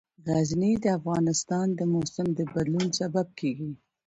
غزني 0.27 0.73
د 0.83 0.85
افغانستان 0.99 1.67
د 1.79 1.81
موسم 1.93 2.27
د 2.37 2.39
بدلون 2.53 2.87
سبب 2.99 3.27
کېږي. 3.39 3.71